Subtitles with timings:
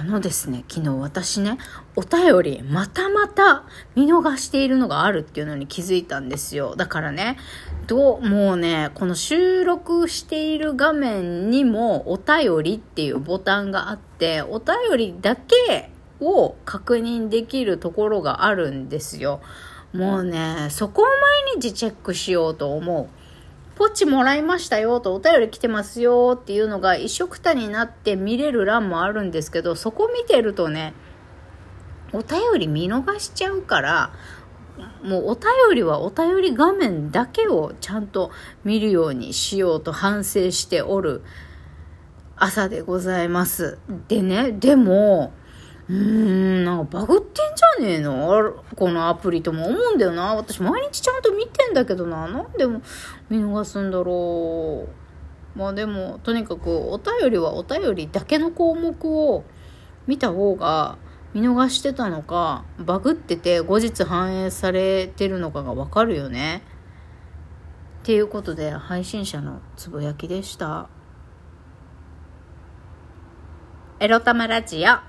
[0.00, 1.58] あのですね、昨日私ね、
[1.96, 3.64] お便りまたまた
[3.96, 6.76] 見逃しているのがあるっていうのに気づいたんですよ。
[6.76, 7.36] だからね、
[7.88, 15.90] どう、もうね、この収録している画面にもお便りっていうボタンがあって、お便りだけ
[16.20, 19.40] を確認できるところがあるんですよ。
[19.92, 23.27] もうね、そこを毎日チェックしようと思う。
[23.78, 30.94] ポチもらいましたよとお便り来てますよっていうのが一緒くたになって見れる欄もあるんですけど、そこ見てるとね、
[32.12, 34.12] お便り見逃しちゃうから、
[35.04, 35.44] もうお便
[35.76, 38.32] りはお便り画面だけをちゃんと
[38.64, 41.22] 見るようにしようと反省しておる
[42.34, 43.78] 朝でございます。
[44.08, 45.32] でね、でも、
[45.88, 48.62] うーん、なんかバグってんじゃねえの？
[48.76, 50.34] このアプリとも思うんだよな。
[50.34, 52.28] 私毎日ちゃんと見てんだけどな。
[52.28, 52.82] なんでも
[53.30, 55.58] 見逃すんだろう。
[55.58, 59.44] まあでも、とにかくお便りはお便りだけの項目を
[60.06, 60.98] 見た方が
[61.32, 66.62] 見逃してたのか、バグってて後日反映されてるのかがわかるよね。
[68.02, 70.90] っていうことで配信者のつぶやきでした。
[74.00, 75.07] エロタマラジオ。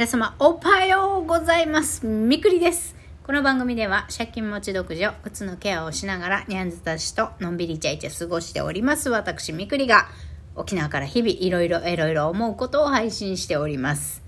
[0.00, 2.06] 皆様、おはようございます。
[2.06, 2.96] みくりです。
[3.22, 9.10] この番組では、借金持ち独自を、靴のケアをしながら、ニャンズたちとのんびりイチャイチャ過ごしております。
[9.10, 10.08] 私、みくりが、
[10.56, 14.22] 沖縄から日々、いろいろいろいろ思うことを配信しております。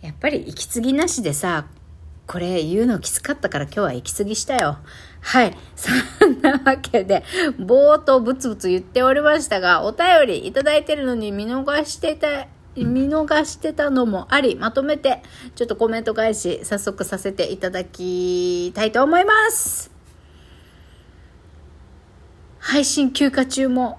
[0.00, 1.66] やっぱり、息継ぎなしでさ、
[2.26, 4.78] これ言うのきつかったから今日は息継ぎしたよ。
[5.20, 5.56] はい。
[5.76, 7.22] そんなわけで、
[7.60, 15.22] ぼーっとブツブツ言っておりましたが、お便りいただいてるのに見逃してた見逃してたのもあり、まとめて、
[15.54, 19.90] ちょっとコメント返し、早速させていただきたいと思います。
[22.58, 23.98] 配信休暇中も、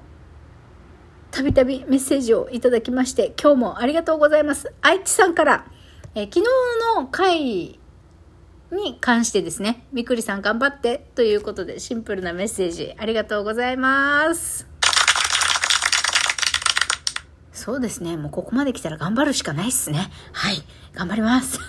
[1.31, 4.73] たびたびメッセージをいただきまして、今日もありがとうございます。
[4.81, 5.65] 愛知さんから、
[6.15, 6.45] え昨日
[6.97, 7.79] の回
[8.71, 14.70] に関してですね、みくりさん頑張ってということでシンプルなメッセージありがとうございます。
[17.61, 18.17] そうですね。
[18.17, 20.09] もうここまで来たら頑張るしかないっすね。
[20.31, 20.63] はい。
[20.95, 21.59] 頑張ります。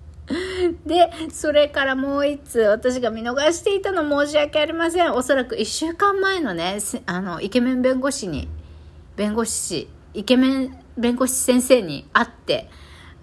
[0.84, 5.14] で、それからもう一つ、私が見逃していたの申し訳ありません。
[5.14, 8.46] おそらく一週間前のね、あの、イケメン弁護士に、
[9.16, 12.68] 弁護士、イケメン弁護士先生に会って、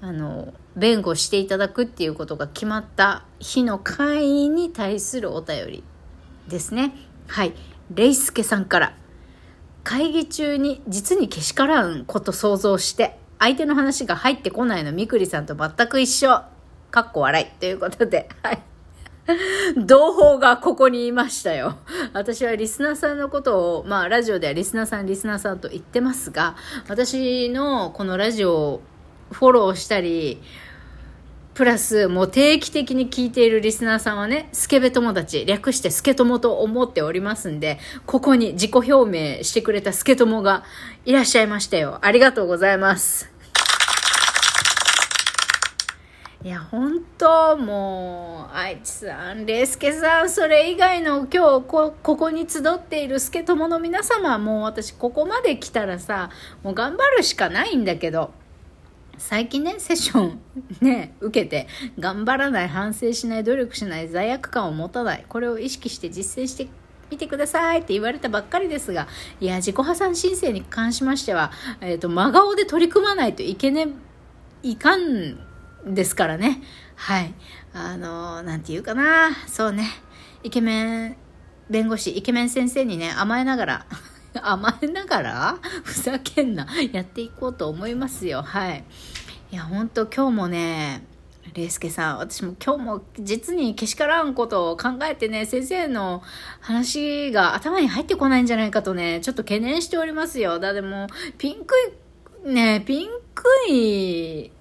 [0.02, 5.84] あの、弁護していただくっていうことが決まった日の会員に対するお便り
[6.48, 6.96] ですね。
[7.28, 7.54] はい。
[7.94, 8.96] レイスケさんから
[9.84, 16.42] 会議中に実にけしからんこと想像して、相手の話が入ってこないのみくりさんと全く一緒。
[16.92, 17.60] かっこ笑い。
[17.60, 18.62] ということで、はい。
[19.78, 21.78] 同胞がここにいましたよ。
[22.14, 26.56] 私はリスナーさんのことを、まあラジオではリスナーさん、リスナーさんと言ってますが、
[26.88, 28.82] 私のこのラジオを
[29.32, 30.42] フォローしたり、
[31.54, 37.78] プラス、もう定期的に聞いているリスナーさんはね、スケベ友達、略してスケ友と思っておりますんで、
[38.08, 40.64] ここに自己表明してくれたスケ友が
[41.06, 42.00] いらっしゃいましたよ。
[42.02, 43.32] ありがとうございます。
[46.44, 56.32] いや、本当もう、愛知さん、レイスケさん、それ以外の今日こ、ここに集っている助友の皆様、もう私ここまで来たらさ、
[56.64, 58.32] もう頑張るしかないんだけど、
[59.18, 60.42] 最近ね、セッション
[60.82, 61.68] ね、受けて、
[62.00, 66.68] 頑張らない、反省しない、努力しない、罪悪感を持たない、これを意識して実践して
[67.12, 69.08] みてくださいって言われたばっかりですが、
[69.40, 71.52] いや、自己破産申請に関しましては、
[71.82, 73.90] えっ、ー、と、真顔で取り組まないといけね、
[74.64, 75.38] いかん
[75.86, 76.62] ですからね。
[76.96, 77.34] はい。
[77.74, 79.32] あの、なんて言うかな。
[79.48, 79.86] そうね。
[80.44, 81.18] イケメン
[81.70, 83.86] 弁護士、イケメン先生にね、甘えながら
[84.42, 86.68] 甘えながら ふざけんな。
[86.92, 88.42] やっていこうと思いますよ。
[88.42, 88.84] はい。
[89.52, 91.06] いや、ほんと今日もね、
[91.54, 96.24] レイスケさん、私も今日も実にけしからんことを考えてね、先生の
[96.62, 100.60] 話が頭に入ってこないんじゃないかとね、ちょっと懸念しておりますよ。
[100.60, 101.08] だっても、
[101.38, 101.76] ピンク
[102.46, 104.52] い、ね、ピンクい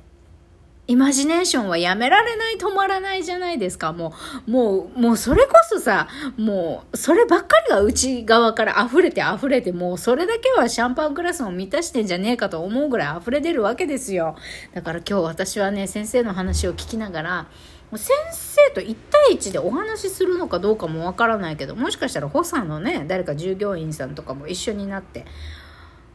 [0.88, 3.93] イマジネーションはやめられない、止まらないじゃないですか。
[3.93, 4.12] も
[4.49, 14.34] う、もう、もうそれこそさ、もう、そればっかりが内側から溢れて溢れて、もうそれだけはシャンパングラスを満たしてんじゃねえかと思うぐらい溢れ出るわけですよ。
[14.75, 17.46] だから今日私はね、先生の話を聞きながら、
[17.94, 18.96] 先生と1
[19.29, 25.26] 対1でお話しするのかどうかもわからないけど、もしかしたら補佐のね、誰か従業員さんとかも一緒になって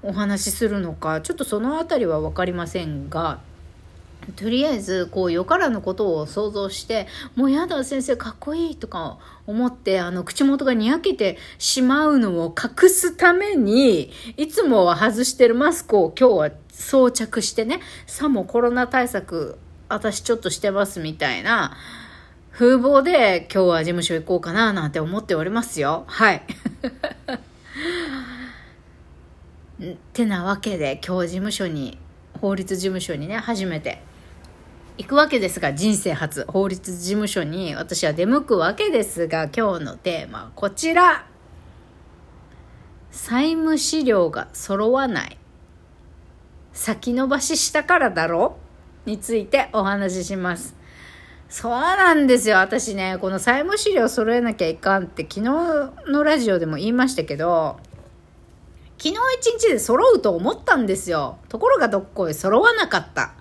[0.04, 3.40] お話しするのか、ちょっとそのあたりはわかりませんが、
[4.36, 19.58] とりあえずこうよからぬことを想像してもうやだ先生かっこいいとか思ってあの口元がにやけてしまうのを隠すためにいつもは外してるマスクを今日は装着してねさもコロナ対策
[19.90, 21.78] 私ちょっとしてますみたいな
[22.52, 26.06] 風貌で今日は事務所行こうかななんて思っておりますよ。
[26.08, 26.42] はい。
[29.80, 32.00] ってなわけで今日事務所に
[32.42, 34.02] 法律事務所にね初めて
[34.98, 36.46] 行くわけですが人生初。
[36.48, 41.28] 法律事務所に私は出向くわけですが今日のテーマはこちら。
[43.12, 45.38] 債務資料が揃わない。
[46.74, 48.58] 先延ばししたからだろ？
[49.06, 50.76] についてお話しします。
[51.50, 52.58] そうなんですよ。
[52.58, 55.42] 私ねこの債務資料揃えなきゃいかんって昨日
[56.12, 57.80] のラジオでも言いましたけど
[58.98, 61.38] 昨日一日で揃うと思ったんですよ。
[61.50, 63.34] ところがどっこい揃わなかった。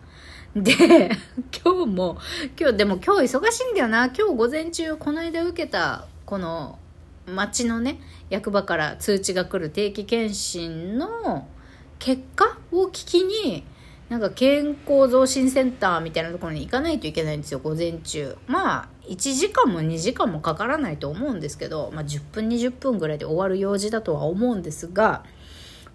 [0.57, 1.11] で、
[1.63, 2.17] 今日も、
[2.59, 4.07] 今日、でも今日忙しいんだよな。
[4.07, 6.79] 今日午前中、この間受けた、この、
[7.27, 8.01] 町のね、
[8.31, 11.47] 役場から通知が来る定期検診の
[11.99, 13.65] 結果を聞きに、
[14.09, 18.37] なんか健康増進センターみたいなところに行かないといけないんですよ、午前中。
[18.47, 25.23] まあ、1時間も2時間もかからないと思うんですけど、まあ10分20分ぐらいで終わる用事だとは思うんですが、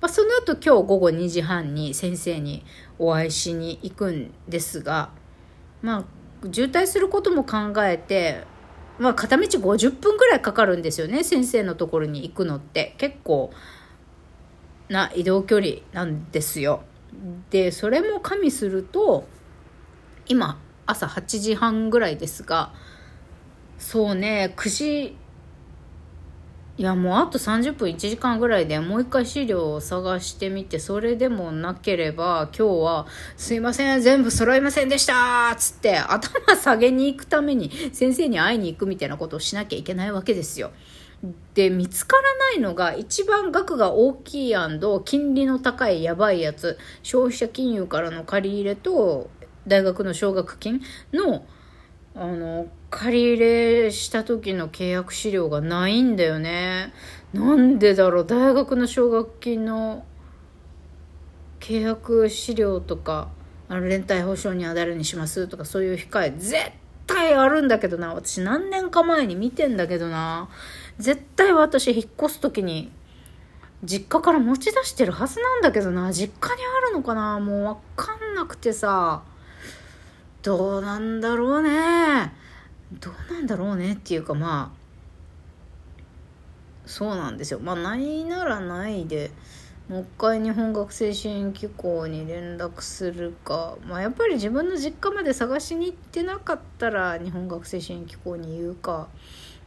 [0.01, 2.65] まあ、その後今日午後2時半に先生に
[2.98, 5.12] お会いしに行くんですが、
[5.81, 6.06] まあ、
[6.51, 8.44] 渋滞することも考えて、
[8.98, 12.95] まあ、片道50分ぐらいかかるんですよね、先生のところに行くのって。
[12.98, 13.51] 結構
[14.89, 16.81] な移動距離なんですよ。
[17.51, 19.27] で、それも加味すると、
[20.27, 22.74] 今、朝8時半ぐらいですが、
[23.77, 25.18] そうね、9時
[26.77, 40.71] いやもうあと30分1時間ぐらいでもう一回資料を探してみてそれでもなければ今日は「すいません全部揃いませんでした」っつって頭下げに行くために先生に会いに行くみたいなことをしなきゃいけないわけですよ。
[41.53, 44.56] で見つからないのが一番額が大きい
[45.06, 49.29] 金利の高いやばいやつ消費者金融からの借り入れと
[49.68, 50.81] 大学の奨学金
[51.13, 51.45] の
[52.13, 56.94] あの借り入れした時の契約資料がないんだよね。
[57.34, 58.25] なんでだろう？
[58.25, 60.04] 大学の奨学金の
[61.62, 63.30] 契約資料とか
[63.69, 66.58] あの連帯保証には誰にしますとかそういう控え絶
[67.08, 68.14] 対あるんだけどな。
[68.14, 70.50] 私何年か前に見てんだけどな。
[70.98, 72.92] 絶対私引っ越す時に
[73.86, 76.12] 実家から持ち出してるはずなんだけどな。
[76.12, 77.40] 実家にあるのかな？
[77.40, 79.24] もうわかんなくてさ。
[80.42, 82.34] どうなんだろうね。
[83.00, 84.82] どうなんだろうねっていうかまあ
[86.86, 87.60] そうなんですよ。
[87.60, 89.32] まあないならないで
[89.88, 99.08] もう一回日本学生支援機構に連絡するか、まあ、やっぱり自分の実家まで探しに行ってなかったら日本学生支援機構に言うか。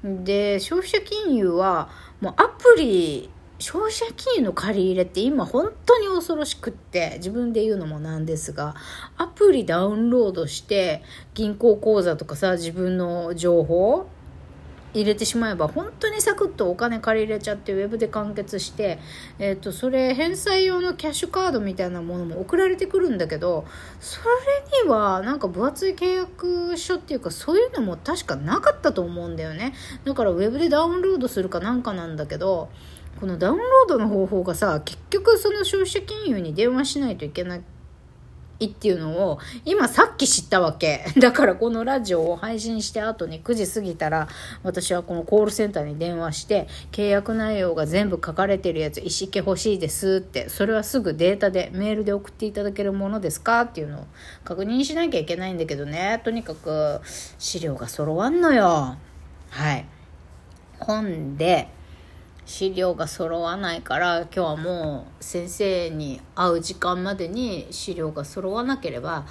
[0.02, 1.88] で消費者金融は
[2.20, 3.30] もうアプリ
[3.64, 8.74] 消費者金融の借り入れって今本当に恐ろしくって自分で言うのもなんですが
[9.16, 11.02] アプリダウンロードして
[11.32, 14.06] 銀行口座とかさ自分の情報
[14.92, 18.98] 入れてしまえば本当にサクッとお金借り入れちゃってウェブで完結して、
[19.38, 23.64] えーと、それ返済用のキャッシュカードみたいなものも送られてくるんだけど
[23.98, 29.72] それにはなんか分厚い契約書っていうかそういうのも確かなかったと思うんだよね。
[30.04, 32.68] だからウェブでダウンロードするかなんかなんだけど
[33.20, 37.62] このダウンロードの方法がさ結局その消費者金融に電話しないといけない
[38.66, 41.04] っていうのを今さっき知ったわけ。
[41.18, 44.28] だからこのラジオを配信して後に9時過ぎたら
[44.62, 54.06] 私はこのコールセンターに電話して契約内容が全部書かれてるやつ一式欲しいですってそれはすぐデータでメールで送っていただけるものですかっていうのを
[54.44, 56.20] 確認しなきゃいけないんだけどね。
[56.24, 57.00] とにかく
[57.38, 58.96] 資料が揃わんのよ。
[59.50, 59.86] はい。
[60.78, 61.68] 本で
[62.46, 69.26] 資料が揃わないから今日はもう先生に会う時間までに資料が揃わなければ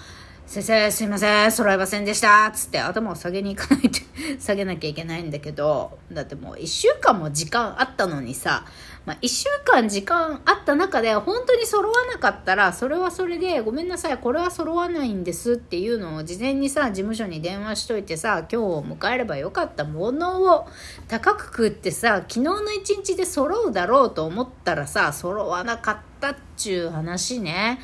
[0.46, 4.00] 先生すいません揃えませんでしたつって頭を下げに行かないと
[4.40, 8.66] 下げなきゃいけないんだけどだってもう1週間も時間あったのにさ、
[9.06, 20.68] まあ、1週間時間あった中で本当に揃わなかったらそれはそれでごめんなさいこれは揃わないんですっていうのを事前にさ事務所に電話しといてさ今日を迎えればよかったものを
[21.10, 27.80] 高く食ってさ昨日の一日で揃うだろうと思ったらさ揃わなかったっちゅう話ね。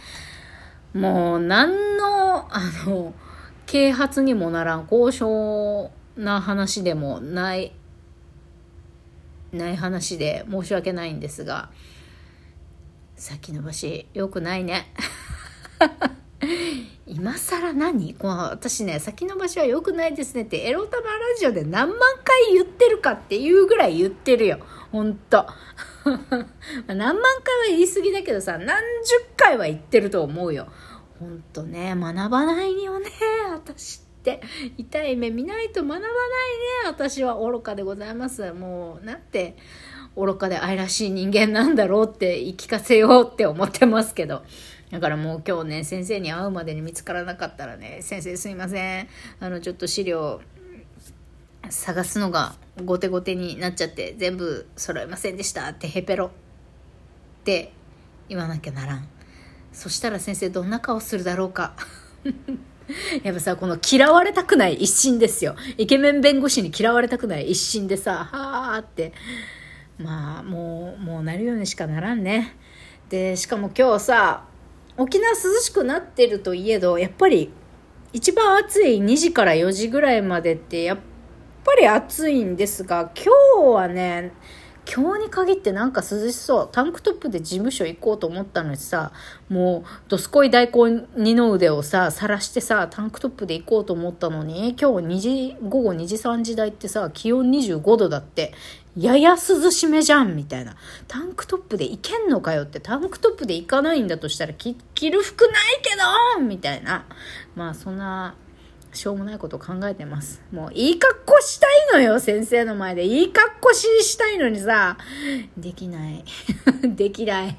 [0.93, 3.13] もう何の、あの、
[3.67, 7.73] 啓発にもならん、交渉な話でもない、
[9.51, 11.69] ない話で申し訳ないんですが、
[13.15, 14.93] 先延ばし、良くないね。
[17.05, 18.13] 今更何？
[18.13, 24.59] この私ね、先延ばしは良くないですねってエロ玉ラジオで何万回言ってるかっていうぐらい言ってるよ。
[24.91, 25.47] ほんと。
[26.87, 30.67] 何万回は言い過ぎだけどさ、何十回は言ってると思うよ。
[31.19, 33.09] ほんとね、学ばないよね、
[33.53, 34.08] 私って。
[34.19, 34.41] って
[34.77, 36.13] 痛い目見ないと学ばないね、
[36.87, 38.51] 私は愚かでございます。
[38.51, 39.55] もう、なんて、
[40.15, 44.43] 愚かで愛らしい人間なんだろうって言い聞かせようって思ってますけど。
[44.91, 49.07] だからもう今日ね、先生に会うまでに見つからなかったらね、先生すいません。
[49.39, 50.41] あの、ちょっと資料
[51.69, 56.29] 探すのが後手後手になっちゃって全部揃えませんでしたってヘペロっ
[57.43, 57.71] て
[58.27, 59.07] 言わなきゃならん。
[59.71, 61.73] そしたら先生どんな顔するだろうか。
[63.23, 65.55] やっぱさ、この嫌われたくない一心ですよ。
[65.77, 69.13] イケメン弁護士に嫌われたくない一心でさ、はーって。
[69.97, 72.55] まあ、もう、もうなるようにしかならんね。
[73.09, 74.45] で、しかも今日さ、
[74.97, 77.51] 沖縄涼しくなってるといえど、やっぱり
[78.11, 80.97] 一番暑い2時から4時ぐらいまでってやっ
[81.63, 84.31] ぱり暑いんですが、今日はね、
[84.91, 86.69] 今日に限ってなんか涼しそう。
[86.71, 89.11] タンクトップで事務所行こうと思ったのにさ、
[89.47, 98.51] もう、どすこい大根二の腕をさ、晒してさ、タンクトップで行こうと思ったのに、今日2時、午後2時3時台ってさ、気温25度だって、
[98.97, 100.75] やや涼しめじゃんみたいな。
[101.07, 104.75] タンクトップで行けんのかよって、タンクトップで行かないんだとしたら、着
[105.11, 105.53] る服ない
[105.83, 105.91] け
[106.39, 107.05] どみたいな。
[107.55, 108.33] まあ、そんな、
[108.91, 110.41] しょうもないこと考えてます。
[110.51, 113.05] もういい格好したいのよ、先生の前で。
[113.05, 114.97] いい格好ししたいのにさ、
[115.57, 116.23] できない。
[116.95, 117.57] できない。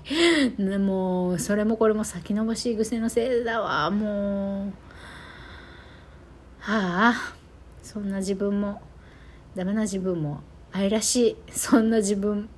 [0.59, 4.73] もう、それもこれも先延ばし癖のせいだわ、もう。
[6.61, 7.35] はあ、
[7.83, 8.83] そんな自分も、
[9.55, 10.41] ダメな自分も、
[10.73, 11.37] 愛らしい。
[11.53, 12.49] そんな自分。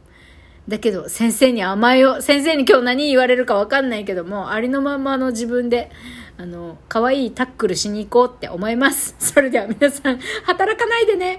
[0.69, 2.23] だけど、先生に甘えよう。
[2.23, 5.91] 先生に今日何言われるかわかんないけども、ありのままの自分で、
[6.39, 9.15] あの、可愛いタックルしに行こうって思います。
[9.19, 11.31] それでは皆さん、働かないでね。